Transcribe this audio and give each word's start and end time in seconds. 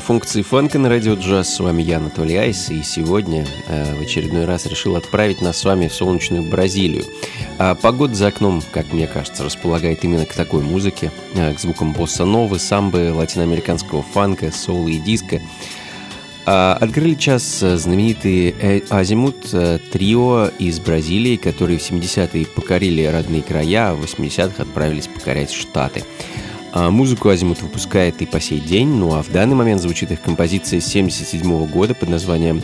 Функции 0.00 0.42
фанка 0.42 0.78
на 0.78 0.88
радио 0.88 1.14
джаз. 1.14 1.54
С 1.54 1.60
вами 1.60 1.82
я, 1.82 1.96
Анатолий 1.96 2.36
Айс, 2.36 2.70
и 2.70 2.82
сегодня 2.82 3.46
э, 3.66 3.94
в 3.94 4.00
очередной 4.02 4.44
раз 4.44 4.66
решил 4.66 4.96
отправить 4.96 5.40
нас 5.40 5.58
с 5.58 5.64
вами 5.64 5.88
в 5.88 5.94
солнечную 5.94 6.42
Бразилию. 6.42 7.04
А 7.58 7.74
погода 7.74 8.14
за 8.14 8.28
окном, 8.28 8.62
как 8.70 8.92
мне 8.92 9.06
кажется, 9.06 9.44
располагает 9.44 10.04
именно 10.04 10.26
к 10.26 10.34
такой 10.34 10.62
музыке, 10.62 11.10
э, 11.34 11.54
к 11.54 11.60
звукам 11.60 11.92
босса-новы, 11.92 12.58
самбы, 12.58 13.12
латиноамериканского 13.14 14.02
фанка, 14.02 14.52
соула 14.52 14.88
и 14.88 14.98
диска. 14.98 15.40
Открыли 16.44 17.14
час 17.14 17.58
знаменитые 17.60 18.82
Азимут, 18.88 19.50
трио 19.50 20.48
из 20.58 20.80
Бразилии, 20.80 21.36
которые 21.36 21.78
в 21.78 21.82
70-е 21.82 22.46
покорили 22.46 23.04
родные 23.04 23.42
края, 23.42 23.90
а 23.90 23.94
в 23.94 24.02
80-х 24.02 24.62
отправились 24.62 25.08
покорять 25.08 25.50
Штаты. 25.50 26.04
А 26.72 26.90
музыку 26.90 27.28
Азимут 27.28 27.62
выпускает 27.62 28.20
и 28.22 28.26
по 28.26 28.40
сей 28.40 28.60
день, 28.60 28.88
ну 28.88 29.14
а 29.14 29.22
в 29.22 29.30
данный 29.30 29.54
момент 29.54 29.80
звучит 29.80 30.10
их 30.10 30.20
композиция 30.20 30.78
1977 30.78 31.66
года 31.66 31.94
под 31.94 32.08
названием 32.08 32.62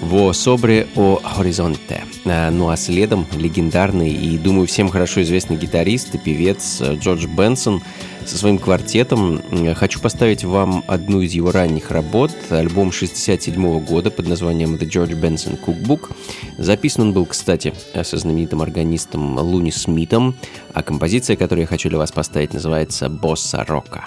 «Во 0.00 0.32
собре 0.32 0.86
о 0.94 1.20
хоризонте». 1.22 2.04
А, 2.24 2.50
ну 2.50 2.68
а 2.68 2.76
следом 2.76 3.26
легендарный 3.36 4.10
и, 4.10 4.36
думаю, 4.36 4.66
всем 4.66 4.88
хорошо 4.88 5.22
известный 5.22 5.56
гитарист 5.56 6.14
и 6.14 6.18
певец 6.18 6.82
Джордж 6.82 7.26
Бенсон– 7.26 7.82
со 8.26 8.38
своим 8.38 8.58
квартетом. 8.58 9.40
Хочу 9.74 10.00
поставить 10.00 10.44
вам 10.44 10.84
одну 10.86 11.20
из 11.20 11.32
его 11.32 11.52
ранних 11.52 11.90
работ, 11.90 12.32
альбом 12.50 12.92
67 12.92 13.80
года 13.84 14.10
под 14.10 14.28
названием 14.28 14.74
The 14.74 14.88
George 14.88 15.18
Benson 15.18 15.58
Cookbook. 15.58 16.10
Записан 16.58 17.04
он 17.04 17.12
был, 17.12 17.26
кстати, 17.26 17.72
со 18.02 18.18
знаменитым 18.18 18.62
органистом 18.62 19.38
Луни 19.38 19.70
Смитом, 19.70 20.34
а 20.74 20.82
композиция, 20.82 21.36
которую 21.36 21.62
я 21.62 21.68
хочу 21.68 21.88
для 21.88 21.98
вас 21.98 22.12
поставить, 22.12 22.52
называется 22.52 23.08
«Босса 23.08 23.64
Рока». 23.64 24.06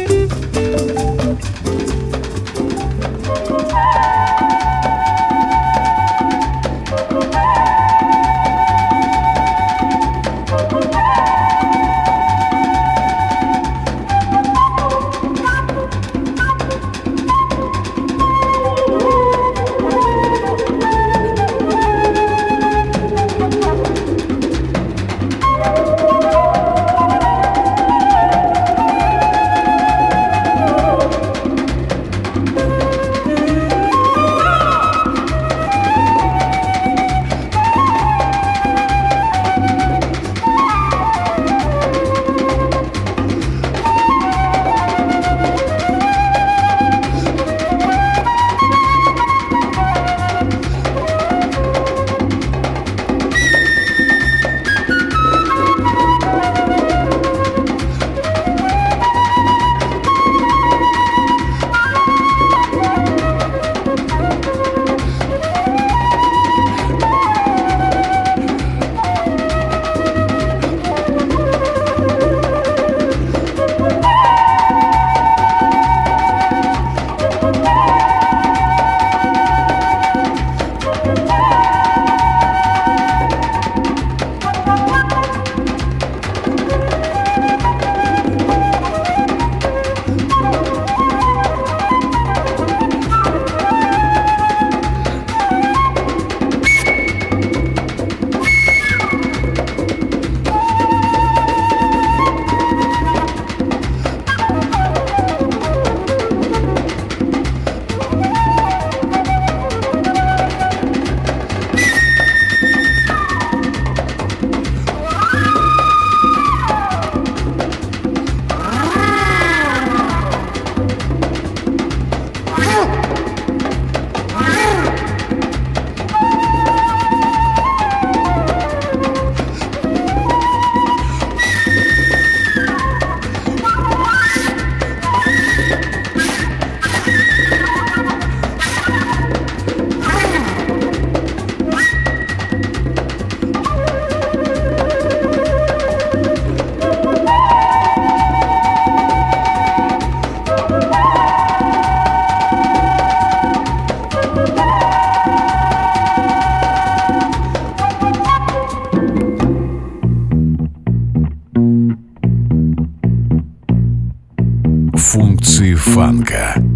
Франко. 166.21 166.70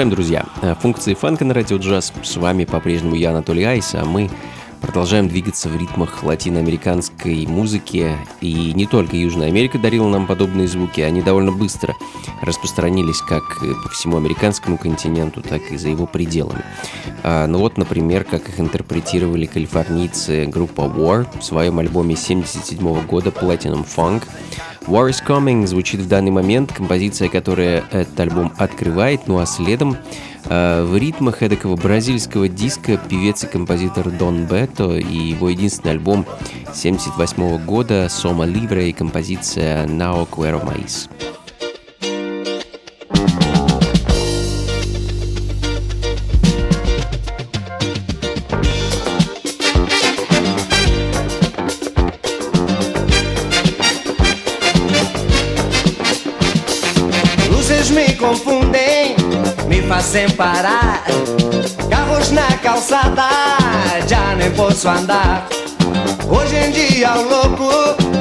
Продолжаем, 0.00 0.16
друзья. 0.16 0.46
Э, 0.62 0.74
функции 0.80 1.12
фанка 1.12 1.44
на 1.44 1.52
радио 1.52 1.76
джаз. 1.76 2.14
С 2.22 2.36
вами 2.38 2.64
по-прежнему 2.64 3.16
я, 3.16 3.32
Анатолий 3.32 3.64
Айс, 3.64 3.94
а 3.94 4.06
мы 4.06 4.30
продолжаем 4.80 5.28
двигаться 5.28 5.68
в 5.68 5.76
ритмах 5.76 6.22
латиноамериканской 6.22 7.46
музыки. 7.46 8.16
И 8.40 8.72
не 8.72 8.86
только 8.86 9.14
Южная 9.16 9.48
Америка 9.48 9.78
дарила 9.78 10.08
нам 10.08 10.26
подобные 10.26 10.68
звуки, 10.68 11.02
они 11.02 11.20
довольно 11.20 11.52
быстро 11.52 11.94
распространились 12.40 13.20
как 13.20 13.60
по 13.60 13.90
всему 13.90 14.16
американскому 14.16 14.78
континенту, 14.78 15.42
так 15.42 15.70
и 15.70 15.76
за 15.76 15.90
его 15.90 16.06
пределами. 16.06 16.64
А, 17.22 17.46
ну 17.46 17.58
вот, 17.58 17.76
например, 17.76 18.24
как 18.24 18.48
их 18.48 18.58
интерпретировали 18.58 19.44
калифорнийцы 19.44 20.46
группа 20.46 20.80
War 20.80 21.26
в 21.38 21.44
своем 21.44 21.78
альбоме 21.78 22.14
1977 22.14 23.06
года 23.06 23.28
Platinum 23.28 23.86
Funk. 23.86 24.22
War 24.86 25.08
is 25.10 25.22
Coming 25.26 25.66
звучит 25.66 26.00
в 26.00 26.08
данный 26.08 26.30
момент, 26.30 26.72
композиция, 26.72 27.28
которая 27.28 27.84
этот 27.90 28.18
альбом 28.18 28.52
открывает, 28.56 29.26
ну 29.26 29.38
а 29.38 29.46
следом 29.46 29.96
э, 30.46 30.82
в 30.82 30.96
ритмах 30.96 31.42
эдакого 31.42 31.76
бразильского 31.76 32.48
диска 32.48 32.96
певец 32.96 33.44
и 33.44 33.46
композитор 33.46 34.10
Дон 34.10 34.46
Бето 34.46 34.96
и 34.96 35.16
его 35.16 35.50
единственный 35.50 35.92
альбом 35.92 36.20
1978 36.20 37.64
года 37.64 38.08
«Сома 38.08 38.46
Ливре» 38.46 38.90
и 38.90 38.92
композиция 38.92 39.86
«Now 39.86 40.26
Quero 40.28 40.64
Mais». 40.64 41.08
Sem 59.98 60.30
parar. 60.30 61.02
Carros 61.90 62.30
na 62.30 62.46
calçada, 62.58 63.28
já 64.06 64.36
nem 64.36 64.50
posso 64.52 64.88
andar. 64.88 65.48
Hoje 66.28 66.56
em 66.56 66.70
dia 66.70 67.12
o 67.14 67.22
louco 67.28 68.19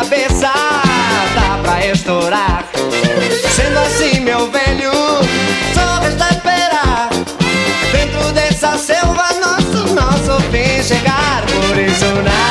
cabeça 0.00 0.50
dá 1.34 1.58
pra 1.62 1.86
estourar. 1.86 2.64
Sendo 3.54 3.78
assim, 3.80 4.20
meu 4.20 4.50
velho, 4.50 4.92
só 5.74 6.00
resta 6.00 6.28
esperar. 6.30 7.10
Dentro 7.92 8.32
dessa 8.32 8.78
selva, 8.78 9.26
nosso, 9.34 9.94
nosso 9.94 10.40
fim 10.50 10.82
chegar. 10.82 11.44
Por 11.46 11.78
isso 11.78 12.06
não, 12.06 12.49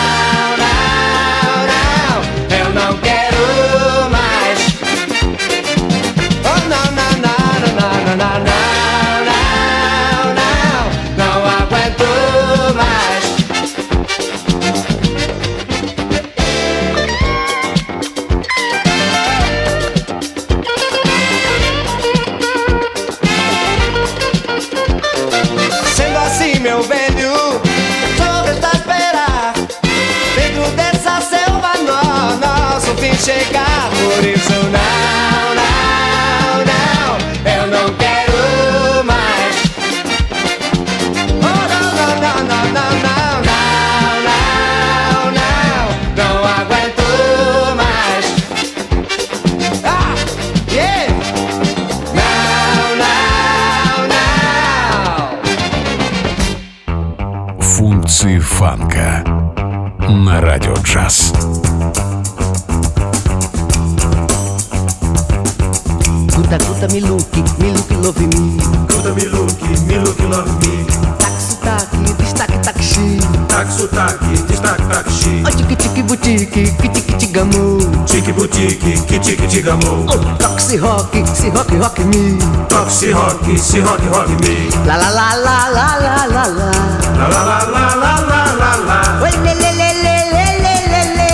que 79.49 79.55
tique, 79.55 79.63
tigamo. 79.63 80.05
Oh, 80.07 80.17
toque, 80.37 80.61
se 80.61 80.77
rock, 80.77 81.25
se 81.33 81.49
rock, 81.49 81.71
rock 81.81 81.99
me. 82.05 82.37
Toque, 82.67 82.91
se 82.91 83.11
rock, 83.11 83.57
se 83.57 83.81
rock, 83.81 84.01
rock 84.13 84.29
me. 84.41 84.69
La 84.85 84.97
la 84.97 85.09
la 85.09 85.35
la 85.35 85.69
la 85.73 85.87
la 85.99 86.27
la 86.27 86.47
la. 86.47 86.71
La 87.17 87.27
la 87.27 87.41
la 87.43 87.57
la 87.73 87.83
la 87.95 88.11
la 88.29 88.41
la 88.59 88.71
la. 88.87 88.99
Oi, 89.21 89.31
le. 89.43 89.53
Le 89.59 89.71
le 89.73 89.89
le 90.03 90.15
le 90.33 90.45
le 90.63 90.73
le 90.91 91.01
le. 91.17 91.29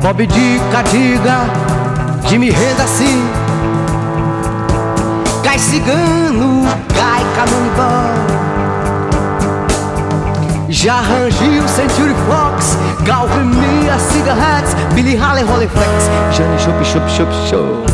Bob 0.00 0.18
Dica, 0.22 0.82
diga, 0.90 1.38
de 2.28 2.38
me 2.38 2.50
renda 2.50 2.84
assim. 2.84 3.22
Cai 5.42 5.58
cigano, 5.58 6.66
cai 6.88 7.24
canonibal. 7.34 8.37
Já 10.80 11.00
rangiu 11.00 11.68
Century 11.68 12.14
Fox, 12.28 12.78
Gal 13.04 13.26
Mia, 13.26 13.98
Cigar 13.98 14.36
Hats, 14.38 14.74
Billy 14.94 15.16
Halle, 15.16 15.42
Rolleiflex, 15.42 16.08
Jane 16.30 16.56
Shop, 16.56 16.84
Shop, 16.84 17.08
Shop, 17.08 17.28
Chop, 17.50 17.86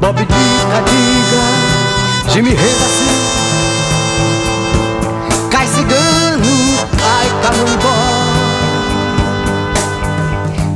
Bob 0.00 0.16
Dica, 0.16 0.80
Diga, 0.88 2.32
Jimmy 2.32 2.52
Revaci, 2.52 3.04
Cai 5.50 5.66
Cigano, 5.66 6.88
Cai 6.96 7.28
Canombó. 7.42 7.96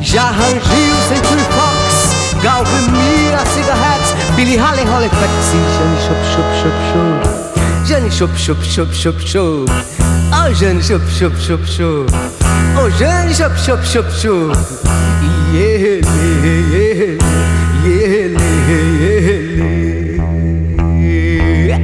Já 0.02 0.24
rangiu 0.24 0.94
Century 1.08 1.46
Fox, 1.56 2.42
Gal 2.42 2.64
Mia, 2.92 3.46
Cigar 3.46 3.78
Hats, 3.78 4.12
Billy 4.36 4.58
Halle, 4.58 4.84
Rolleiflex, 4.84 5.32
Jane 5.52 5.96
Shop, 6.02 6.22
Shop, 6.34 6.48
Shop, 6.60 7.32
Shop. 7.32 7.45
jeune 7.86 8.10
chope, 8.10 8.34
chope, 8.36 8.62
chope, 8.62 8.92
chope, 8.92 9.20
chope. 9.24 9.70
Oh 10.32 10.52
jeune 10.52 10.80
chope, 10.82 11.02
chope, 11.18 11.38
chope, 11.38 11.64
chope. 11.64 12.10
Oh 12.76 12.90
jeune 12.98 13.32
chope, 13.32 13.56
chope, 13.64 13.84
chope, 13.84 14.10
chope. 14.20 14.56
Yeah, 15.52 15.76
yeah, 15.78 16.00
yeah, 16.42 17.16
yeah, 17.84 18.06
yeah. 21.66 21.78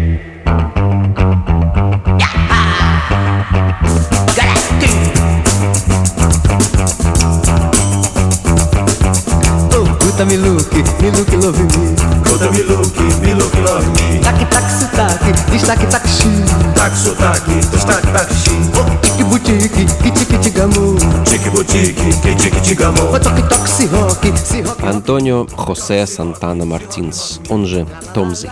Galactic. 4.35 4.95
Oh, 9.73 9.87
Guta 10.01 10.25
Miluki, 10.25 10.83
Miluki 11.01 11.37
love 11.41 11.61
me. 11.61 11.67
Guta 12.25 12.49
Miluki. 12.51 13.22
таки, 15.23 15.53
лишь 15.53 15.63
таки 15.63 15.87
такси. 15.87 16.29
Таксу 16.75 17.15
таки, 17.15 17.61
туш 17.71 17.83
так 17.83 18.03
такси. 18.13 18.51
Тики 19.03 19.23
бутики, 19.23 19.89
кичи 20.03 20.25
кичи 20.25 20.51
гаму. 20.51 20.99
Чики 21.27 21.49
бутики, 21.51 22.13
кичи 22.23 22.51
кичи 22.51 22.75
гаму. 22.75 23.03
Вот 23.11 23.23
такси 23.23 23.89
хоки, 23.89 24.33
си 24.37 24.63
хоки. 24.63 24.85
Антонио 24.85 25.47
Хосе 25.57 26.07
Сантана 26.07 26.65
Мартинс, 26.65 27.41
он 27.49 27.67
же 27.67 27.87
Томзи. 28.15 28.51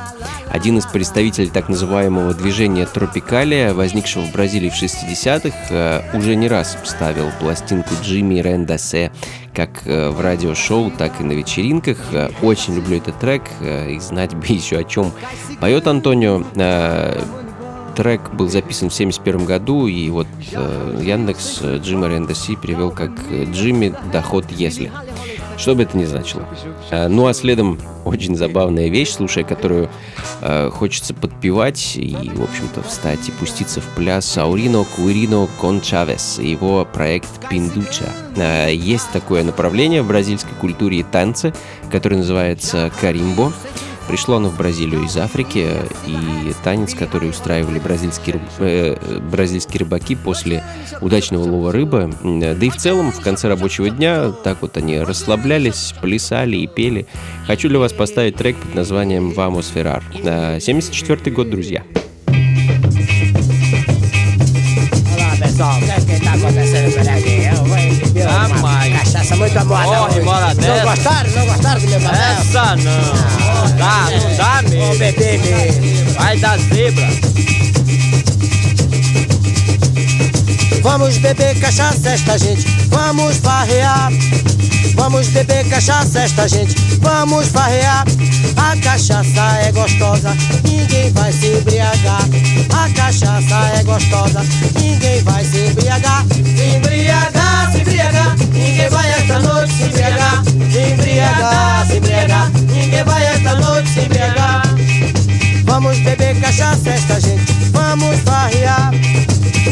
Один 0.50 0.78
из 0.78 0.86
представителей 0.86 1.48
так 1.48 1.68
называемого 1.68 2.34
движения 2.34 2.84
тропикалия, 2.84 3.72
возникшего 3.72 4.24
в 4.24 4.32
Бразилии 4.32 4.68
в 4.68 4.74
60-х, 4.74 5.56
э, 5.70 6.02
уже 6.12 6.34
не 6.34 6.48
раз 6.48 6.76
вставил 6.82 7.30
пластинку 7.38 7.90
Джимми 8.02 8.40
Рендасе 8.40 9.12
как 9.66 9.82
э, 9.84 10.08
в 10.08 10.20
радиошоу, 10.20 10.90
так 10.90 11.20
и 11.20 11.24
на 11.24 11.32
вечеринках. 11.32 11.98
Э, 12.12 12.30
очень 12.40 12.76
люблю 12.76 12.96
этот 12.96 13.18
трек 13.18 13.42
и 13.60 13.98
знать 14.00 14.34
бы 14.34 14.46
еще 14.48 14.78
о 14.78 14.84
чем 14.84 15.12
поет 15.60 15.86
Антонио. 15.86 16.42
Трек 17.96 18.32
был 18.32 18.48
записан 18.48 18.88
в 18.88 18.94
1971 18.94 19.44
году, 19.44 19.86
и 19.86 20.08
вот 20.08 20.26
Яндекс 20.52 21.60
Джима 21.60 22.08
Рендаси 22.08 22.56
перевел 22.56 22.92
как 22.92 23.10
«Джимми, 23.52 23.94
доход 24.12 24.46
если» 24.50 24.90
что 25.60 25.74
бы 25.74 25.82
это 25.82 25.96
ни 25.96 26.04
значило. 26.04 26.48
А, 26.90 27.08
ну 27.08 27.26
а 27.26 27.34
следом 27.34 27.78
очень 28.04 28.36
забавная 28.36 28.88
вещь, 28.88 29.10
слушая 29.10 29.44
которую 29.44 29.90
э, 30.40 30.70
хочется 30.70 31.12
подпевать 31.12 31.96
и, 31.96 32.14
в 32.34 32.42
общем-то, 32.42 32.82
встать 32.82 33.28
и 33.28 33.32
пуститься 33.32 33.80
в 33.80 33.86
пляс 33.94 34.38
Аурино 34.38 34.84
Куирино 34.96 35.46
Кончавес 35.60 36.38
и 36.38 36.50
его 36.50 36.86
проект 36.90 37.48
Пиндуча. 37.48 38.06
Э, 38.36 38.74
есть 38.74 39.10
такое 39.12 39.44
направление 39.44 40.02
в 40.02 40.08
бразильской 40.08 40.54
культуре 40.60 41.00
и 41.00 41.02
танце, 41.02 41.52
которое 41.90 42.16
называется 42.16 42.90
каримбо. 43.00 43.52
Пришло 44.08 44.36
оно 44.36 44.48
в 44.48 44.56
Бразилию 44.56 45.04
из 45.04 45.16
Африки, 45.16 45.68
и 46.06 46.52
танец, 46.64 46.94
который 46.94 47.30
устраивали 47.30 47.78
бразильские, 47.78 48.40
э, 48.58 48.96
бразильские 49.20 49.80
рыбаки 49.80 50.16
после 50.16 50.64
удачного 51.00 51.44
лова 51.44 51.72
рыбы. 51.72 52.12
Да 52.22 52.52
и 52.52 52.70
в 52.70 52.76
целом, 52.76 53.12
в 53.12 53.20
конце 53.20 53.48
рабочего 53.48 53.88
дня, 53.88 54.30
так 54.30 54.58
вот 54.62 54.76
они 54.76 54.98
расслаблялись, 55.00 55.94
плясали 56.00 56.56
и 56.56 56.66
пели. 56.66 57.06
Хочу 57.46 57.68
для 57.68 57.78
вас 57.78 57.92
поставить 57.92 58.36
трек 58.36 58.56
под 58.56 58.74
названием 58.74 59.30
«Vamos 59.30 59.66
Ferrar». 59.72 60.02
74 60.60 61.30
год, 61.30 61.50
друзья. 61.50 61.84
pessoal, 65.60 65.76
o 65.78 65.84
que 65.84 65.90
é 65.90 66.18
que 66.18 66.24
tá 66.24 66.32
acontecendo 66.32 66.92
por 66.92 67.08
aqui? 67.08 67.44
Eu 67.44 67.64
vou 67.64 67.76
beber 68.06 68.26
uma 68.26 68.48
mas- 68.62 68.92
cachaça 68.92 69.36
muito 69.36 69.66
moda 69.66 69.89
gostaram? 70.90 71.30
Não 71.30 71.46
gostaram 71.46 71.80
do 71.80 71.88
meu 71.88 72.00
papel? 72.00 72.20
Essa 72.20 72.76
não. 72.76 73.30
Não 73.54 73.76
dá, 73.76 74.06
não 74.10 74.36
dá 74.36 74.62
Vou 74.62 74.70
mesmo. 74.70 74.98
beber 74.98 75.38
mesmo. 75.38 76.12
Vai 76.14 76.36
dar 76.38 76.58
zebra. 76.58 77.08
Vamos 80.82 81.18
beber 81.18 81.60
cachaça 81.60 82.08
esta 82.08 82.38
gente, 82.38 82.66
vamos 82.88 83.36
farrear. 83.36 84.10
Vamos 84.94 85.28
beber 85.28 85.68
cachaça 85.68 86.20
esta 86.20 86.48
gente, 86.48 86.74
vamos 87.00 87.48
farrear. 87.48 88.04
A 88.56 88.76
cachaça 88.78 89.58
é 89.62 89.72
gostosa, 89.72 90.34
ninguém 90.64 91.12
vai 91.12 91.32
se 91.32 91.46
embriagar. 91.46 92.22
A 92.74 92.88
cachaça 92.94 93.78
é 93.78 93.84
gostosa, 93.84 94.40
ninguém 94.80 95.22
vai 95.22 95.44
se 95.44 95.58
embriagar. 95.58 96.24
Se 96.32 96.76
embriagar, 96.76 97.49
ninguém 98.52 98.88
vai 98.88 99.10
esta 99.10 99.38
noite 99.40 99.72
se 99.72 99.84
embriagar. 99.84 100.42
Se 100.44 100.78
embriagar, 100.78 101.86
se 101.86 101.96
embriagar, 101.96 102.50
ninguém 102.72 103.04
vai 103.04 103.24
esta 103.24 103.54
noite 103.56 103.88
se 103.90 104.00
embriagar. 104.00 104.62
Vamos 105.64 105.98
beber 105.98 106.40
cachaça 106.40 106.90
esta 106.90 107.20
gente, 107.20 107.52
vamos 107.72 108.20
farrear. 108.20 108.90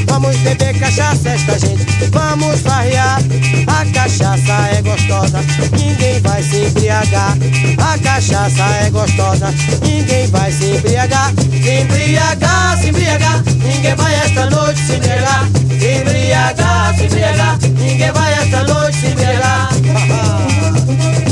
Vamos 0.06 0.36
beber 0.38 0.78
cachaça 0.78 1.28
esta 1.30 1.58
gente, 1.58 1.84
vamos 2.10 2.60
farrear. 2.60 3.20
A 3.66 3.84
cachaça 3.92 4.68
é 4.76 4.82
gostosa, 4.82 5.40
ninguém 5.72 6.20
vai 6.20 6.42
se 6.42 6.64
embriagar. 6.66 7.36
A 7.78 7.98
cachaça 7.98 8.64
é 8.82 8.90
gostosa, 8.90 9.54
ninguém 9.82 10.26
vai 10.28 10.50
se 10.50 10.64
embriagar. 10.64 11.32
Se 11.34 11.80
embriagar, 11.82 12.78
se 12.78 12.88
embriagar, 12.88 13.42
ninguém 13.62 13.94
vai 13.94 14.14
esta 14.14 14.50
noite 14.50 14.80
se 14.80 14.94
embriagar. 14.94 15.67
Embriagar, 15.80 16.92
se 16.96 17.04
embriagar, 17.04 17.58
ninguém 17.78 18.10
vai 18.10 18.32
esta 18.32 18.64
noite 18.64 18.96
se 18.98 19.06
embriagar. 19.06 19.68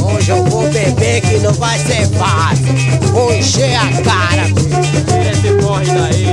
Hoje 0.00 0.30
eu 0.30 0.44
vou 0.44 0.70
beber 0.70 1.20
que 1.20 1.38
não 1.38 1.52
vai 1.52 1.76
ser 1.80 2.06
fácil. 2.11 2.64
Vou 3.12 3.35
encher 3.35 3.74
a 3.74 3.90
cara. 4.02 4.46
Esse 5.30 5.52
corre 5.61 5.87
daí. 5.87 6.26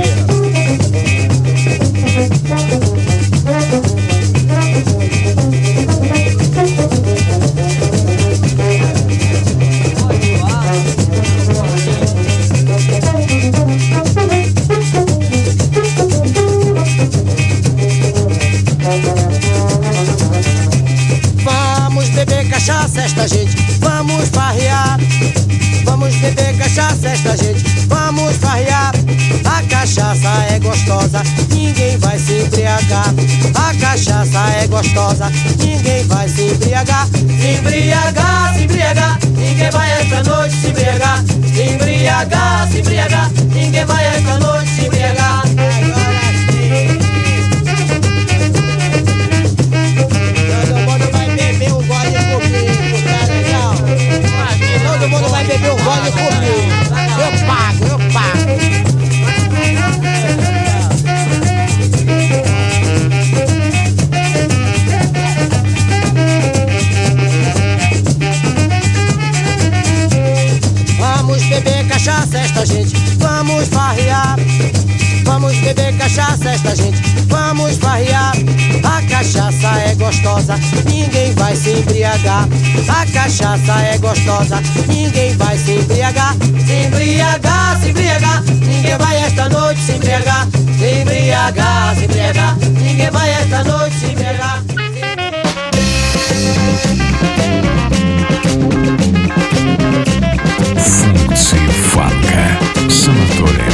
Farrear. 24.34 24.98
Vamos 25.84 26.14
beber 26.16 26.56
cachaça 26.58 27.08
esta 27.08 27.36
gente, 27.36 27.62
vamos 27.86 28.36
farrear. 28.36 28.92
A 29.44 29.62
cachaça 29.62 30.28
é 30.50 30.58
gostosa, 30.58 31.22
ninguém 31.50 31.96
vai 31.98 32.18
se 32.18 32.42
embriagar. 32.42 33.14
A 33.54 33.74
cachaça 33.74 34.38
é 34.60 34.66
gostosa, 34.66 35.30
ninguém 35.58 36.04
vai 36.04 36.28
se 36.28 36.42
embriagar. 36.42 37.06
Se 37.06 37.58
embriagar, 37.58 38.54
se 38.54 38.64
embriagar, 38.64 39.18
ninguém 39.36 39.70
vai 39.70 39.90
esta 39.92 40.22
noite 40.24 40.56
se 40.56 40.68
embriagar. 40.68 41.24
Se 41.54 41.62
embriagar, 41.62 42.68
se 42.70 42.78
embriagar, 42.78 43.30
ninguém 43.52 43.84
vai 43.84 44.04
esta 44.06 44.38
noite 44.38 44.70
se 44.70 44.86
embriagar. 44.86 45.43
beber 75.63 75.97
cachaça 75.97 76.49
esta 76.49 76.75
gente, 76.75 77.01
vamos 77.27 77.77
farrear. 77.77 78.33
A 78.83 79.01
cachaça 79.03 79.67
é 79.85 79.95
gostosa, 79.95 80.55
ninguém 80.85 81.33
vai 81.33 81.55
se 81.55 81.71
embriagar. 81.71 82.47
A 82.87 83.05
cachaça 83.05 83.73
é 83.81 83.97
gostosa, 83.97 84.61
ninguém 84.87 85.35
vai 85.37 85.57
se 85.57 85.71
embriagar. 85.71 86.35
Se 86.65 86.87
embriagar, 86.87 87.79
se 87.79 87.89
embriagar, 87.89 88.43
ninguém 88.43 88.97
vai 88.97 89.17
esta 89.17 89.49
noite 89.49 89.81
se 89.81 89.91
embriagar. 89.93 90.47
Se 90.77 91.01
embriagar, 91.01 91.95
se 91.95 92.05
embriagar, 92.05 92.57
ninguém 92.57 93.11
vai 93.11 93.29
esta 93.29 93.63
noite 93.63 93.95
se 93.99 94.05
embriagar. 94.07 94.63
Функции 100.77 101.67
фанка 101.91 102.59
с 102.89 103.07
Анатолием 103.07 103.69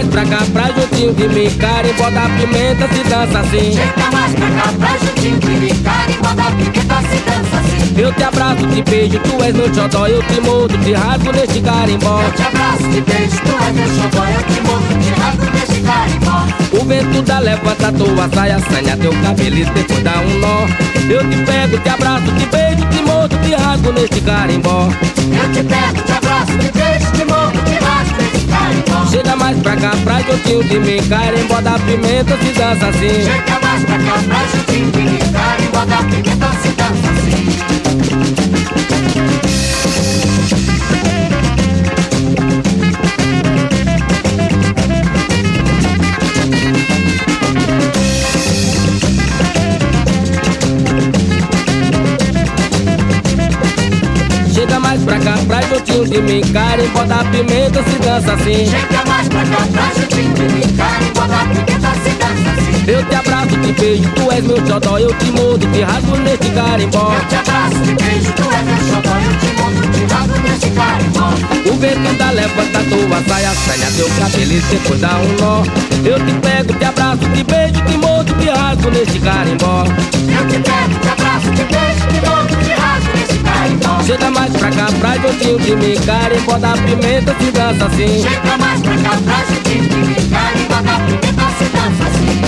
Mais 0.00 0.06
pra 0.08 0.24
cá, 0.24 0.44
pra 0.52 0.66
juntinho 0.72 1.12
de 1.14 1.28
mim, 1.28 1.50
cara, 1.58 1.86
e 1.86 1.92
bota 1.92 2.22
pimenta 2.38 2.88
se 2.88 3.04
dança 3.04 3.40
assim. 3.40 3.72
Chega 3.72 4.10
mais 4.12 4.32
pra 4.32 4.46
cá, 4.48 4.72
pra 4.78 4.98
juntinho 4.98 5.38
de 5.38 5.48
mim, 5.48 5.82
cara, 5.82 6.10
e 6.10 6.16
bota 6.16 6.50
pimenta 6.52 7.00
se 7.02 7.16
dança 7.26 7.56
assim. 7.60 8.00
Eu 8.00 8.12
te 8.14 8.22
abraço, 8.22 8.66
te 8.66 8.82
beijo, 8.82 9.18
tu 9.18 9.42
és 9.42 9.54
meu 9.54 9.74
xodó, 9.74 10.06
eu 10.06 10.22
te 10.22 10.40
mordo, 10.40 10.78
te 10.78 10.92
rasgo 10.94 11.32
neste 11.32 11.60
carimbó. 11.60 12.22
Eu 12.22 12.32
te 12.32 12.42
abraço, 12.42 12.82
te 12.84 13.00
beijo, 13.00 13.36
tu 13.44 13.64
és 13.64 13.74
meu 13.74 13.88
xodó, 13.88 14.24
eu 14.24 14.42
te 14.42 14.60
morro, 14.62 15.00
te 15.00 15.20
rasgo 15.20 15.46
neste 15.52 15.80
carimbó. 15.80 16.80
O 16.80 16.84
vento 16.86 17.22
da 17.22 17.38
levanta 17.40 17.92
tua 17.92 18.28
saia, 18.34 18.58
sanha 18.70 18.96
teu 18.96 19.12
cabelo 19.22 19.56
e 19.56 19.64
depois 19.64 20.02
dá 20.02 20.14
um 20.20 20.38
nó. 20.38 20.66
Eu 21.10 21.28
te 21.28 21.36
pego, 21.44 21.78
te 21.78 21.88
abraço, 21.88 22.24
te 22.38 22.46
beijo, 22.46 22.86
te 22.90 23.02
mordo, 23.02 23.36
te 23.38 23.54
rasgo 23.54 23.92
neste 23.92 24.20
carimbó. 24.22 24.88
Eu 25.16 25.52
te 25.52 25.62
pego, 25.62 26.02
te 26.02 26.12
abraço, 26.12 26.19
te 26.19 26.19
Chega 29.10 29.34
mais 29.34 29.58
pra 29.60 29.74
cá, 29.76 29.90
pra 30.04 30.20
juntinho 30.20 30.62
de 30.62 30.78
mim, 30.78 31.08
carimbó 31.08 31.60
da 31.60 31.76
pimenta 31.80 32.36
se 32.38 32.52
dança 32.52 32.86
assim. 32.86 33.08
Chega 33.08 33.58
mais 33.60 33.84
pra 33.84 33.98
cá, 33.98 34.22
pra 34.28 34.46
juntinho 34.46 34.90
de 34.92 34.98
mim, 34.98 35.18
e 35.18 35.68
bota 35.72 35.96
pimenta 36.04 36.52
se 36.62 36.68
dança 36.68 37.10
assim. 37.10 37.79
De 56.10 56.20
mim, 56.22 56.40
carimbó 56.52 57.04
da 57.04 57.18
pimenta 57.24 57.82
se 57.84 57.98
dança 58.00 58.32
assim. 58.32 58.66
Chega 58.66 59.04
mais 59.06 59.28
pra 59.28 59.44
cá, 59.44 59.92
juntinho 59.96 60.34
de 60.34 60.42
mim, 60.54 60.76
carimbó 60.76 61.26
da 61.26 61.38
pimenta 61.46 61.94
se 62.02 62.10
dança 62.18 62.50
assim. 62.50 62.90
Eu 62.90 63.04
te 63.04 63.14
abraço, 63.14 63.46
te 63.46 63.72
beijo, 63.80 64.10
tu 64.16 64.32
és 64.32 64.44
meu 64.44 64.56
xodó, 64.66 64.98
eu 64.98 65.14
te 65.14 65.26
mordo, 65.30 65.66
te 65.68 65.82
rasgo 65.82 66.16
neste 66.16 66.50
carimbó. 66.50 67.14
Eu 67.14 67.28
te 67.28 67.36
abraço, 67.36 67.76
te 67.84 67.94
beijo, 68.02 68.32
tu 68.32 68.42
és 68.42 68.64
meu 68.66 68.76
xodó, 68.90 69.14
eu 69.24 69.36
te 69.38 69.46
mordo, 69.60 69.82
te 69.92 70.12
rasgo 70.12 70.38
neste 70.48 70.70
carimbó. 70.70 71.70
O 71.70 71.76
vento 71.78 72.18
da 72.18 72.30
levanta 72.32 72.80
tua 72.90 73.22
saia, 73.28 73.54
sanha 73.54 73.86
teu 73.96 74.08
cabelo 74.18 74.52
e 74.52 74.60
depois 74.60 75.00
dá 75.00 75.16
um 75.16 75.36
nó. 75.40 75.62
Eu 76.04 76.18
te 76.26 76.32
pego, 76.40 76.72
te 76.74 76.84
abraço, 76.84 77.18
te 77.18 77.44
beijo, 77.44 77.84
te 77.84 77.96
mordo, 77.98 78.34
te 78.34 78.50
rasgo 78.50 78.90
neste 78.90 79.18
carimbó. 79.20 79.84
Eu 79.86 80.48
te 80.48 80.58
pego, 80.58 81.00
te 81.00 81.08
abraço, 81.08 81.50
te 81.54 81.64
beijo, 81.70 82.06
te 82.08 82.28
mordo, 82.28 82.56
te 82.56 82.74
rasgo. 82.74 82.99
Chega 84.04 84.30
mais 84.30 84.52
pra 84.56 84.70
cá, 84.70 84.86
pra 84.98 85.14
juntinho 85.18 85.58
de 85.60 85.76
mim, 85.76 85.94
carimbó 86.04 86.58
da 86.58 86.72
pimenta 86.72 87.36
se 87.38 87.50
dança 87.52 87.86
assim. 87.86 88.22
Chega 88.22 88.58
mais 88.58 88.80
pra 88.80 88.96
cá, 88.96 89.16
traz 89.24 89.48
juntinho 89.48 89.88
de 89.88 89.96
mim, 89.96 90.28
carimbó 90.30 90.80
da 90.82 90.98
pimenta 91.00 91.46
se 91.58 91.64
dança 91.64 92.04
assim. 92.08 92.40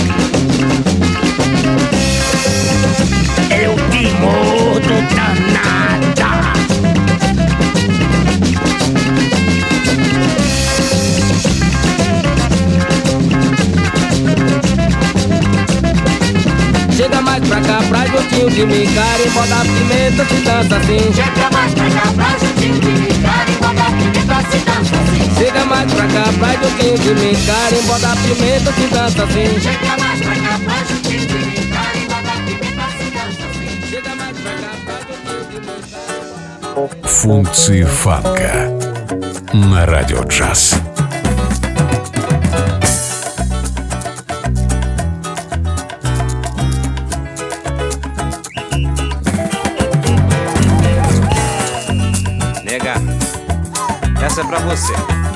Eu 3.49 3.75
te 3.89 4.03
mordo 4.19 4.95
danada. 5.15 5.92
mais 17.32 17.48
pra 17.48 17.60
cá, 17.60 17.78
pra 17.88 18.06
juntinho 18.06 18.50
de 18.50 18.66
mim, 18.66 18.86
carimbó 18.94 19.46
da 19.46 19.60
pimenta 19.62 20.24
se 20.24 20.40
dança 20.42 20.76
assim. 20.76 21.12
Chega 21.14 21.50
mais 21.52 21.74
pra 21.74 21.90
cá, 21.90 22.12
traz 22.14 22.42
juntinho 22.42 22.80
de 22.80 22.88
mim, 22.88 23.22
carimbó 23.22 23.72
da 23.74 23.84
pimenta 23.96 24.38
se 24.50 24.58
dança 24.58 24.96
assim. 24.96 25.24
Chega 25.38 25.64
mais 25.64 25.92
pra 25.92 26.06
cá, 26.06 26.24
pra 26.38 26.52
juntinho 26.54 26.98
de 26.98 27.14
mim, 27.14 27.36
carimbó 27.46 27.98
da 27.98 28.16
pimenta 28.16 28.72
se 28.72 28.86
dança 28.88 29.22
assim. 29.24 29.60
Chega 29.60 29.96
mais 29.98 30.20
pra 30.20 30.34
cá, 30.34 30.58
traz 30.64 30.88
juntinho 30.88 31.26
de 31.26 31.34
mim, 31.34 31.70
carimbó 31.72 32.18
da 32.22 32.34
pimenta 32.44 32.86
se 32.98 33.06
dança 33.10 33.44
assim. 33.48 33.70
Chega 33.90 34.14
mais 34.14 34.36
pra 34.38 34.54
cá, 34.54 34.72
pra 34.84 34.98
juntinho 34.98 35.44
de 35.50 35.58
mim, 35.60 35.80
carimbó 35.92 36.88
da 37.02 37.08
Функции 37.08 37.82
фанка 37.84 38.70
на 39.52 39.84
радио 39.84 40.22
джаз. 40.24 40.76
Essa 54.33 54.41
é 54.41 54.45
pra 54.45 54.57
você. 54.61 55.32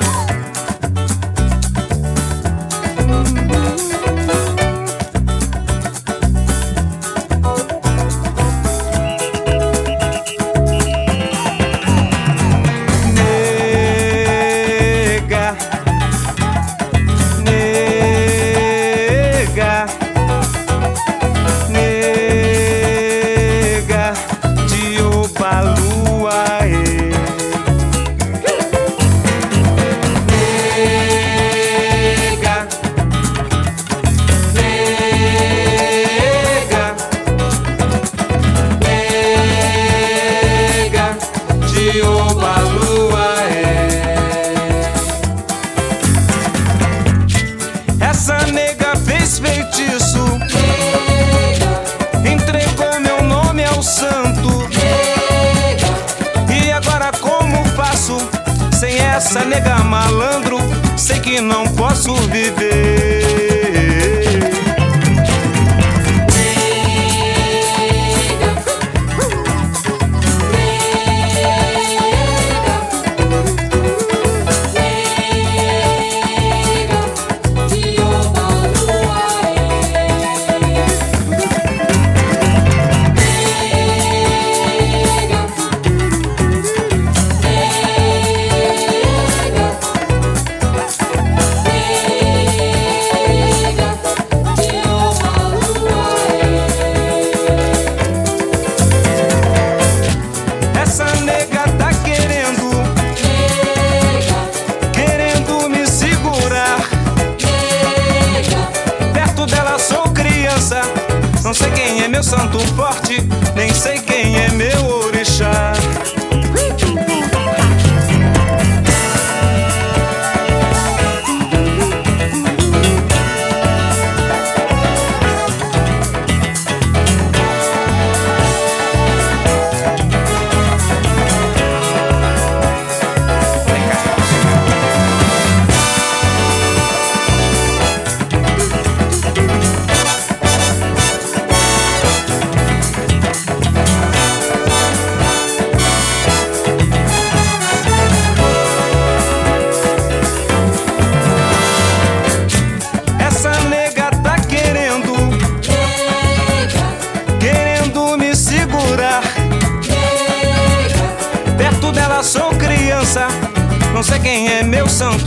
Quem 111.74 112.02
é 112.02 112.08
meu 112.08 112.22
santo 112.22 112.58
forte, 112.76 113.16
nem 113.54 113.72
sei 113.72 113.98
quem 113.98 114.07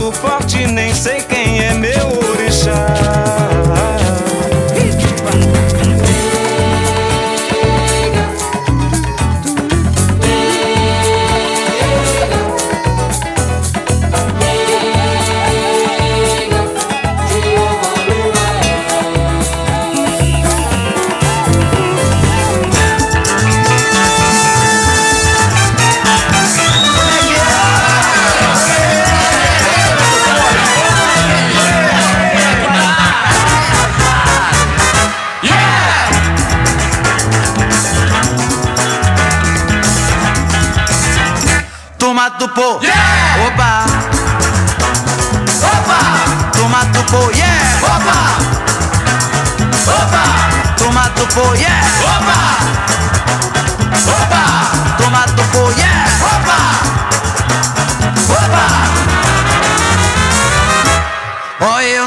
so 0.02 0.10
far 0.10 0.41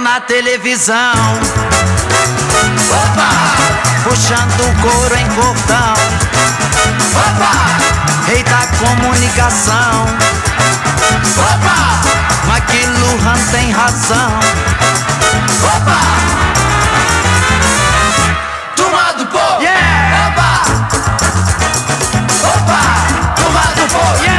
na 0.05 0.21
televisão 0.21 0.95
Opa! 2.91 3.31
Puxando 4.03 4.61
o 4.61 4.75
couro 4.81 5.15
em 5.17 5.27
cordão 5.29 5.93
Opa! 7.11 7.55
Rei 8.27 8.43
da 8.43 8.67
comunicação 8.77 10.05
Opa! 11.39 11.79
McLuhan 12.45 13.39
tem 13.51 13.71
razão 13.71 14.39
Opa! 15.75 16.05
Yeah! 19.59 20.27
Opa! 20.27 20.51
Opa! 22.53 22.81
Turma 23.35 23.61
do 23.75 23.87
pô! 23.91 24.23
Yeah! 24.23 24.34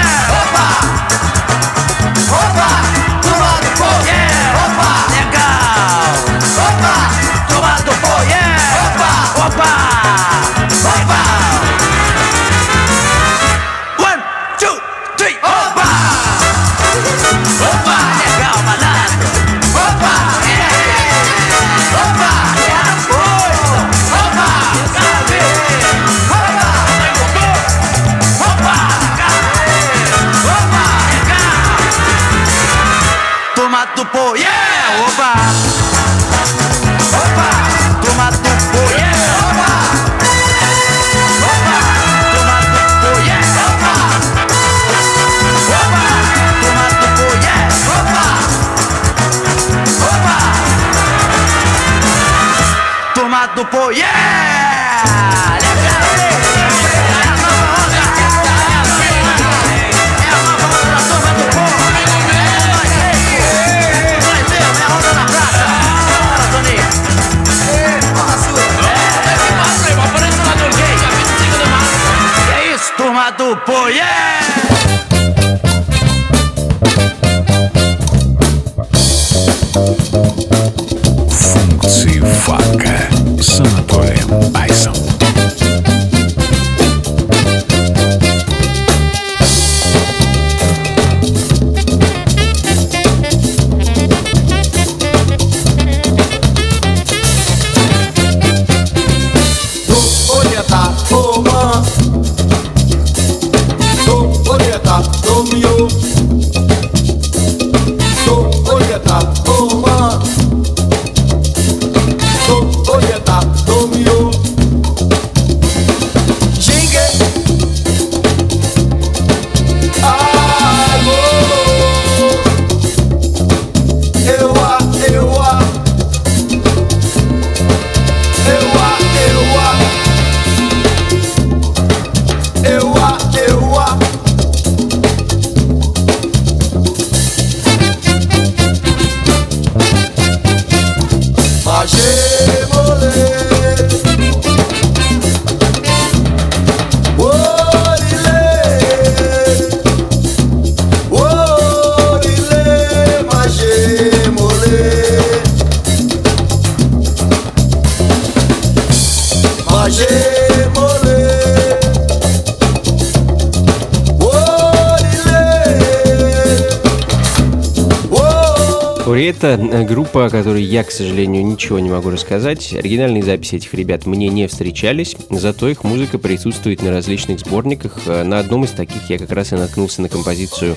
Группа, 169.85 170.27
о 170.27 170.31
которой 170.31 170.63
я, 170.63 170.85
к 170.85 170.91
сожалению, 170.91 171.45
ничего 171.45 171.79
не 171.79 171.91
могу 171.91 172.11
рассказать. 172.11 172.73
Оригинальные 172.73 173.23
записи 173.23 173.57
этих 173.57 173.75
ребят 173.75 174.07
мне 174.07 174.29
не 174.29 174.47
встречались, 174.47 175.17
зато 175.31 175.69
их 175.69 175.85
музыка 175.85 176.19
присутствует 176.19 176.83
на 176.83 176.91
различных 176.91 177.41
сборниках. 177.41 177.99
Э, 178.07 178.23
На 178.25 178.39
одном 178.39 178.65
из 178.65 178.71
таких 178.71 179.11
я 179.11 179.19
как 179.19 179.31
раз 179.33 179.53
и 179.53 179.57
наткнулся 179.57 180.03
на 180.03 180.09
композицию 180.09 180.77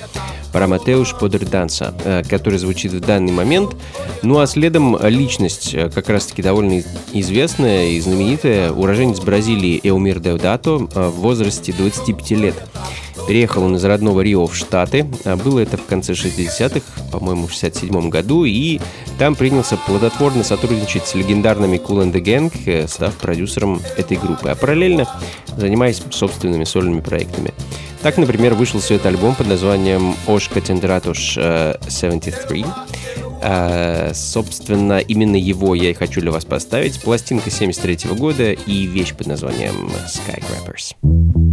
Параматеуш 0.51 1.15
Подер 1.19 1.45
Данса, 1.45 1.93
э, 2.03 2.23
которая 2.27 2.59
звучит 2.59 2.91
в 2.91 2.99
данный 2.99 3.31
момент. 3.31 3.75
Ну 4.23 4.39
а 4.39 4.47
следом 4.47 4.97
личность, 5.07 5.73
э, 5.73 5.89
как 5.93 6.09
раз-таки 6.09 6.41
довольно 6.41 6.79
из- 6.79 6.87
известная 7.13 7.89
и 7.89 7.99
знаменитая, 8.01 8.71
уроженец 8.71 9.19
Бразилии 9.19 9.79
Эумир 9.83 10.19
Деудато 10.19 10.87
э, 10.93 11.07
в 11.07 11.19
возрасте 11.21 11.73
25 11.77 12.31
лет. 12.31 12.55
Переехал 13.27 13.63
он 13.63 13.75
из 13.75 13.83
родного 13.85 14.21
Рио 14.21 14.47
в 14.47 14.55
Штаты. 14.55 15.05
Было 15.43 15.59
это 15.59 15.77
в 15.77 15.85
конце 15.85 16.13
60-х, 16.13 16.81
по-моему, 17.19 17.47
в 17.47 17.51
67 17.51 18.09
году. 18.09 18.45
И 18.45 18.79
там 19.17 19.35
принялся 19.35 19.77
плодотворно 19.77 20.43
сотрудничать 20.43 21.05
с 21.05 21.15
легендарными 21.15 21.77
Cool 21.77 22.05
and 22.05 22.13
the 22.13 22.21
Gang, 22.21 22.51
э, 22.65 22.87
став 22.87 23.13
продюсером 23.15 23.81
этой 23.97 24.17
группы. 24.17 24.49
А 24.49 24.55
параллельно 24.55 25.07
занимаясь 25.55 26.01
собственными 26.11 26.63
сольными 26.63 27.01
проектами. 27.01 27.53
Так, 28.01 28.17
например, 28.17 28.53
вышел 28.53 28.79
свет 28.79 29.05
альбом 29.05 29.35
под 29.35 29.47
названием 29.47 30.15
«Ошка 30.25 30.61
Тендратуш 30.61 31.35
э, 31.37 31.75
73». 31.87 32.65
А, 33.41 34.11
собственно, 34.13 34.99
именно 34.99 35.35
его 35.35 35.75
я 35.75 35.91
и 35.91 35.93
хочу 35.93 36.21
для 36.21 36.31
вас 36.31 36.45
поставить. 36.45 37.01
Пластинка 37.01 37.49
73 37.49 38.09
года 38.11 38.51
и 38.51 38.85
вещь 38.85 39.13
под 39.13 39.27
названием 39.27 39.91
Skycrappers. 40.07 41.48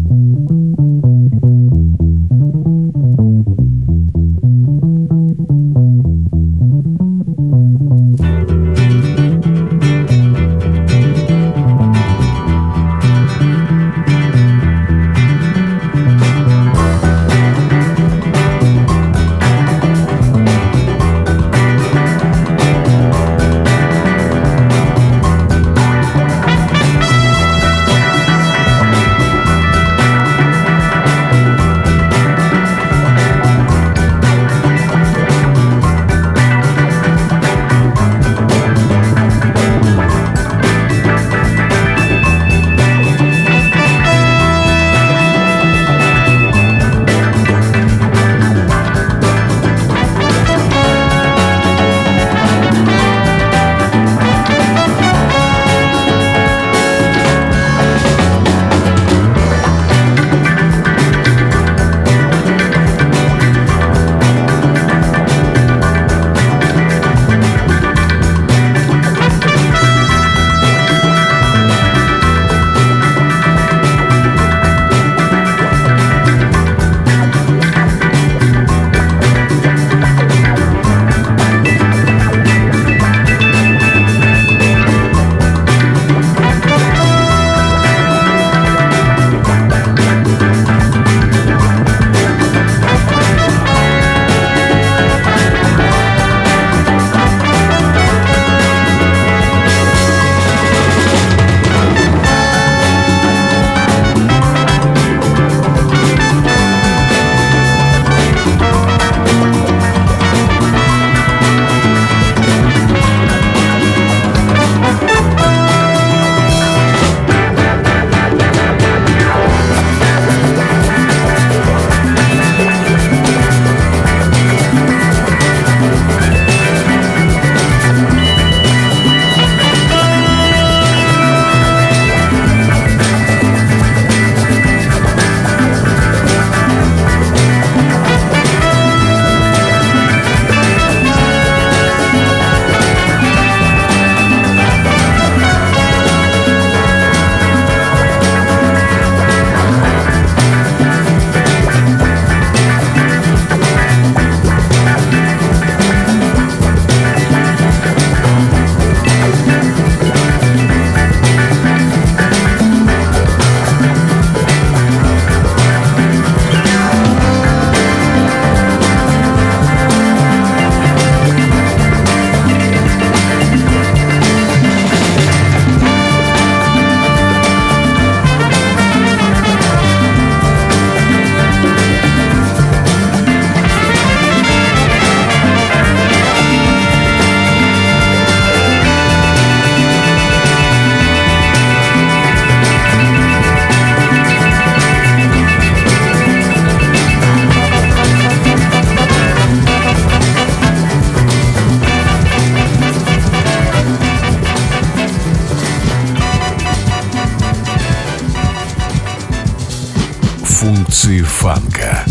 эмоции 210.97 211.21
фанка 211.21 212.05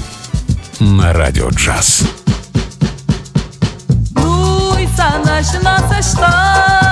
на 0.79 1.11
радио 1.11 1.49
джаз. 1.49 2.03
Ну 4.11 4.73
Дуйся, 4.73 5.11
начинаться, 5.25 6.03
что 6.03 6.84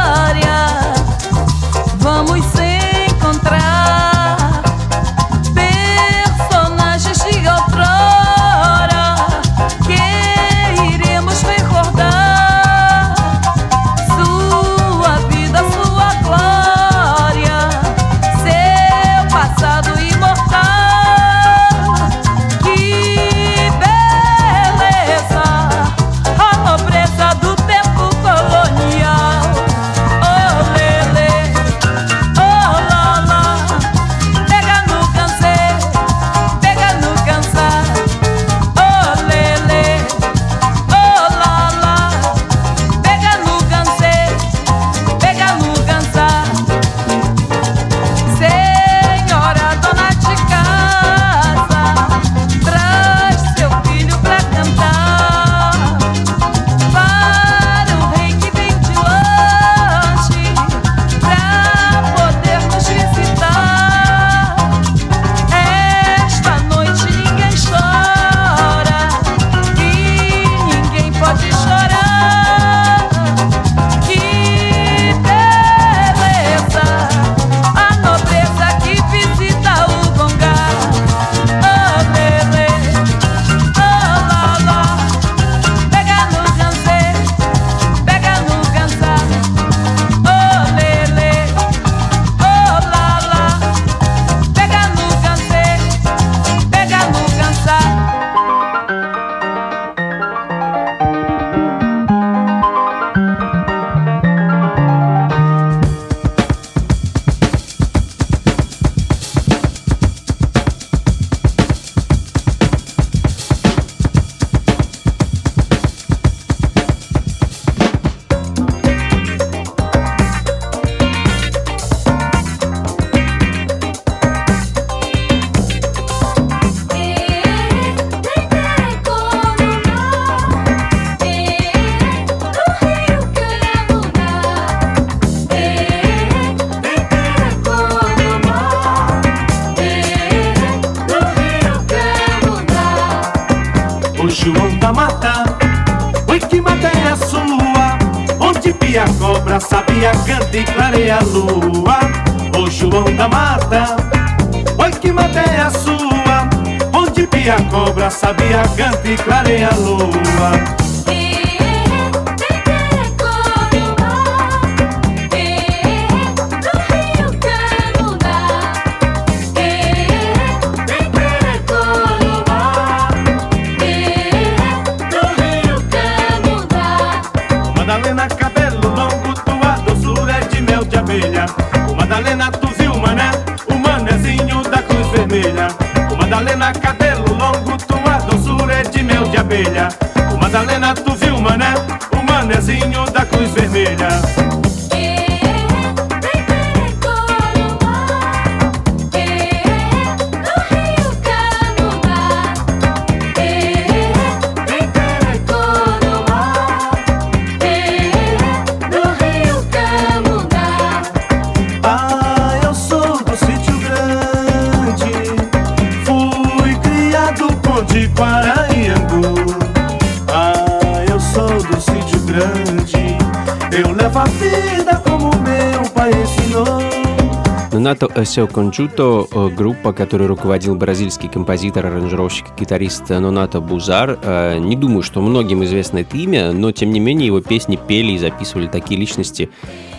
Нонато 227.93 228.23
Эсео 228.23 228.47
Кончуто, 228.47 229.27
группа, 229.55 229.93
которую 229.93 230.27
руководил 230.27 230.75
бразильский 230.75 231.29
композитор, 231.29 231.85
аранжировщик 231.85 232.47
и 232.47 232.61
гитарист 232.61 233.09
Нонато 233.09 233.61
Бузар. 233.61 234.17
Э, 234.23 234.57
Не 234.57 234.75
думаю, 234.75 235.03
что 235.03 235.21
многим 235.21 235.63
известно 235.63 235.99
это 235.99 236.17
имя, 236.17 236.53
но 236.53 236.71
тем 236.71 236.91
не 236.91 236.99
менее 236.99 237.27
его 237.27 237.39
песни 237.39 237.77
пели 237.87 238.13
и 238.13 238.17
записывали 238.17 238.65
такие 238.65 238.99
личности, 238.99 239.51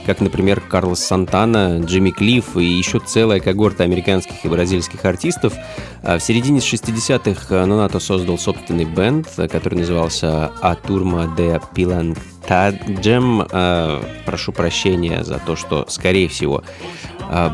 как, 0.04 0.20
например, 0.20 0.60
Карлос 0.60 1.00
Сантана, 1.00 1.80
Джимми 1.80 2.10
Клифф 2.10 2.56
и 2.56 2.64
еще 2.64 3.00
целая 3.00 3.40
когорта 3.40 3.84
американских 3.84 4.44
и 4.44 4.48
бразильских 4.48 5.04
артистов. 5.04 5.54
А 6.02 6.18
В 6.18 6.22
середине 6.22 6.60
60-х 6.60 7.66
Нонато 7.66 7.98
создал 8.00 8.38
собственный 8.38 8.84
бенд, 8.84 9.28
э, 9.36 9.48
который 9.48 9.78
назывался 9.78 10.52
«A 10.60 10.74
Turma 10.74 11.34
de 11.36 11.60
Pilantajem». 11.74 13.48
Э, 13.50 14.02
Прошу 14.26 14.52
прощения 14.52 15.24
за 15.24 15.38
то, 15.38 15.56
что, 15.56 15.86
скорее 15.88 16.28
всего, 16.28 16.62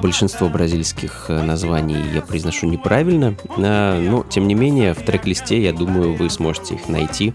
Большинство 0.02 0.48
бразильских 0.48 1.26
э, 1.28 1.42
названий 1.42 1.96
я 2.12 2.22
произношу 2.22 2.66
неправильно, 2.66 3.36
но 3.56 4.26
тем 4.28 4.48
не 4.48 4.54
менее 4.54 4.94
в 4.94 4.98
трек-листе, 4.98 5.62
я 5.62 5.72
думаю, 5.72 6.16
вы 6.16 6.28
сможете 6.28 6.74
их 6.74 6.88
найти 6.88 7.32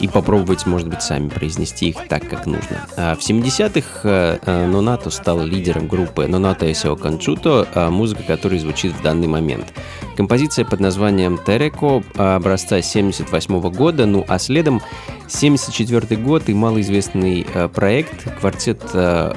и 0.00 0.08
попробовать, 0.08 0.66
может 0.66 0.88
быть, 0.88 1.02
сами 1.02 1.28
произнести 1.28 1.88
их 1.88 2.08
так, 2.08 2.28
как 2.28 2.46
нужно. 2.46 2.86
А 2.96 3.14
В 3.14 3.20
70-х 3.20 4.00
э, 4.04 4.38
э, 4.44 4.66
Нонато 4.66 5.10
стал 5.10 5.44
лидером 5.44 5.88
группы 5.88 6.26
Нонато 6.26 6.70
Эсео 6.70 6.96
Кончуто, 6.96 7.66
а, 7.74 7.90
музыка 7.90 8.22
которой 8.22 8.58
звучит 8.58 8.92
в 8.92 9.02
данный 9.02 9.26
момент. 9.26 9.72
Композиция 10.16 10.64
под 10.64 10.80
названием 10.80 11.38
Тереко 11.38 12.02
образца 12.16 12.82
78 12.82 13.60
года, 13.70 14.06
ну 14.06 14.24
а 14.26 14.38
следом 14.38 14.82
74 15.28 16.20
год 16.20 16.48
и 16.48 16.54
малоизвестный 16.54 17.46
э, 17.52 17.68
проект 17.68 18.38
квартет 18.40 18.82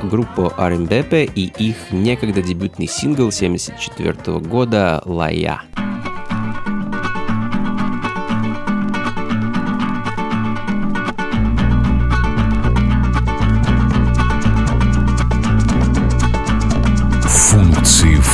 группы 0.03 0.51
Аримбепе 0.57 1.25
и 1.25 1.45
их 1.45 1.75
некогда 1.91 2.41
дебютный 2.41 2.87
сингл 2.87 3.31
74 3.31 4.39
года 4.39 5.01
«Лая». 5.05 5.61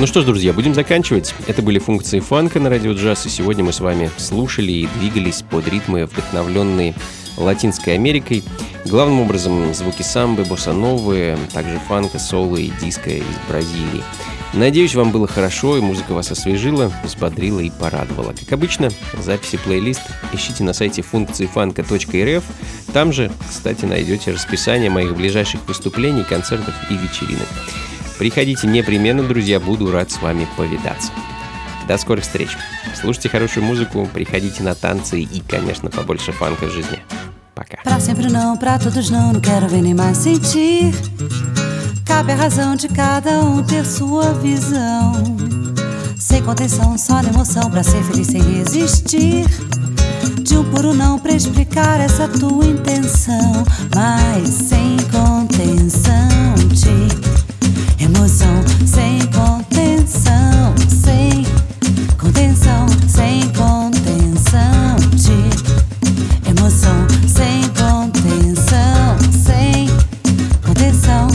Ну 0.00 0.06
что 0.06 0.22
ж, 0.22 0.24
друзья, 0.24 0.54
будем 0.54 0.72
заканчивать. 0.72 1.34
Это 1.46 1.60
были 1.60 1.78
функции 1.78 2.20
фанка 2.20 2.58
на 2.58 2.70
радио 2.70 2.92
джаз, 2.92 3.26
и 3.26 3.28
сегодня 3.28 3.64
мы 3.64 3.70
с 3.74 3.80
вами 3.80 4.10
слушали 4.16 4.72
и 4.72 4.88
двигались 4.98 5.42
под 5.42 5.68
ритмы, 5.68 6.06
вдохновленные 6.06 6.94
Латинской 7.36 7.96
Америкой. 7.96 8.42
Главным 8.86 9.20
образом 9.20 9.74
звуки 9.74 10.00
самбы, 10.00 10.46
боссановые, 10.46 11.36
также 11.52 11.78
фанка, 11.80 12.18
соло 12.18 12.56
и 12.56 12.72
диско 12.80 13.10
из 13.10 13.24
Бразилии. 13.46 14.02
Надеюсь, 14.54 14.94
вам 14.94 15.12
было 15.12 15.26
хорошо, 15.28 15.76
и 15.76 15.82
музыка 15.82 16.14
вас 16.14 16.32
освежила, 16.32 16.90
взбодрила 17.04 17.60
и 17.60 17.68
порадовала. 17.68 18.32
Как 18.32 18.54
обычно, 18.54 18.88
записи 19.22 19.58
плейлист 19.58 20.00
ищите 20.32 20.64
на 20.64 20.72
сайте 20.72 21.02
функции 21.02 21.44
фанка.рф. 21.44 22.44
Там 22.94 23.12
же, 23.12 23.30
кстати, 23.46 23.84
найдете 23.84 24.32
расписание 24.32 24.88
моих 24.88 25.14
ближайших 25.14 25.60
выступлений, 25.68 26.24
концертов 26.24 26.74
и 26.88 26.94
вечеринок. 26.94 27.48
Приходите 28.19 28.67
непременно, 28.67 29.23
друзья, 29.23 29.59
буду 29.59 29.91
рад 29.91 30.11
с 30.11 30.21
вами 30.21 30.47
повидаться. 30.55 31.11
До 31.87 31.97
скорых 31.97 32.23
встреч. 32.23 32.49
Слушайте 32.99 33.29
хорошую 33.29 33.65
музыку, 33.65 34.09
приходите 34.11 34.63
на 34.63 34.73
танцы 34.73 35.21
и, 35.21 35.41
конечно, 35.41 35.89
побольше 35.89 36.31
фанка 36.31 36.65
в 36.65 36.71
жизни. 36.71 36.99
Пока. 37.53 37.77
Pra 37.85 37.99
sempre 37.99 38.29
não, 38.29 38.57
pra 38.57 38.77
todos 38.77 39.09
não, 39.09 39.31
não 39.33 39.39
quero 39.39 39.67
ver 39.67 39.81
nem 39.81 39.93
mais 39.93 40.17
sentir. 40.17 40.93
Cabe 42.05 42.33
a 42.33 42.35
razão 42.35 42.75
de 42.75 42.87
cada 42.89 43.39
um 43.41 43.63
ter 43.63 43.85
sua 43.85 44.33
visão. 44.33 45.37
Sem 46.19 46.41
contenção, 46.41 46.97
só 46.97 47.21
na 47.21 47.29
emoção, 47.29 47.69
pra 47.69 47.83
ser 47.83 48.03
feliz 48.03 48.27
sem 48.27 48.41
resistir. 48.41 49.45
De 50.41 50.57
um 50.57 50.63
puro 50.65 50.93
não 50.93 51.17
pra 51.17 51.33
explicar 51.33 51.99
essa 51.99 52.27
tua 52.27 52.65
intenção, 52.65 53.63
mas 53.93 54.53
sem 54.53 54.97
contenção 55.11 56.55
de 56.71 57.18
emoção, 58.00 58.62
sem 58.86 59.18
contenção, 59.26 60.74
sem 60.88 61.44
contenção, 62.16 62.86
sem 63.06 63.46
contenção 63.50 64.96
de 65.14 66.48
emoção, 66.48 67.06
sem 67.28 67.68
contenção, 67.68 69.18
sem 69.44 69.86
contenção. 70.64 71.28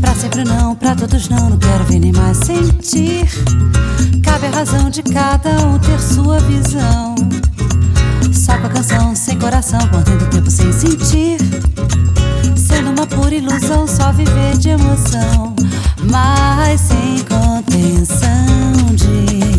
Pra 0.00 0.14
sempre 0.14 0.44
não, 0.44 0.74
pra 0.74 0.94
todos 0.94 1.28
não, 1.28 1.50
não 1.50 1.58
quero 1.58 1.84
ver 1.84 1.98
nem 1.98 2.12
mais 2.12 2.38
sentir. 2.38 3.28
Cabe 4.24 4.46
a 4.46 4.50
razão 4.50 4.88
de 4.88 5.02
cada 5.02 5.50
um 5.66 5.78
ter 5.78 6.00
sua 6.00 6.40
visão. 6.40 7.14
Só 8.48 8.56
com 8.56 8.66
a 8.66 8.70
canção, 8.70 9.14
sem 9.14 9.38
coração, 9.38 9.78
perdendo 9.90 10.30
tempo 10.30 10.50
sem 10.50 10.72
sentir. 10.72 11.36
Sendo 12.56 12.92
uma 12.92 13.06
pura 13.06 13.34
ilusão, 13.34 13.86
só 13.86 14.10
viver 14.10 14.56
de 14.56 14.70
emoção. 14.70 15.54
Mas 16.10 16.80
sem 16.80 17.22
contenção 17.24 18.86
de 18.94 19.57